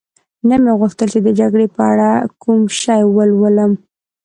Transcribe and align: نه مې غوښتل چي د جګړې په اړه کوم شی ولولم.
نه 0.47 0.55
مې 0.63 0.71
غوښتل 0.79 1.07
چي 1.13 1.19
د 1.23 1.29
جګړې 1.39 1.67
په 1.75 1.81
اړه 1.91 2.09
کوم 2.41 2.59
شی 2.81 3.01
ولولم. 3.15 3.71